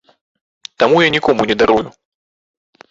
[0.83, 1.81] Таму я нікому не дарую.